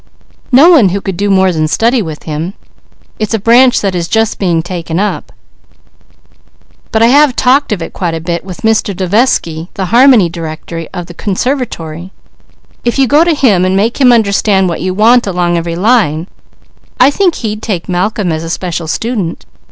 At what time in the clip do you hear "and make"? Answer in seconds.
13.63-14.01